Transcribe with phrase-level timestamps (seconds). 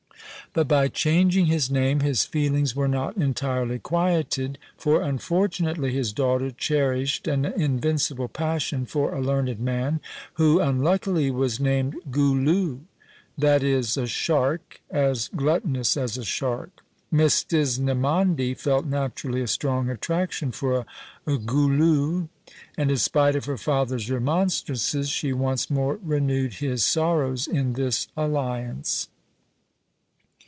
[0.53, 6.51] But by changing his name, his feelings were not entirely quieted, for unfortunately his daughter
[6.51, 10.01] cherished an invincible passion for a learned man,
[10.33, 12.79] who unluckily was named Goulu;
[13.37, 16.83] that is, a shark, as gluttonous as a shark.
[17.09, 20.85] Miss Disnemandi felt naturally a strong attraction for
[21.25, 22.27] a goulu;
[22.77, 28.09] and in spite of her father's remonstrances, she once more renewed his sorrows in this
[28.17, 29.07] alliance!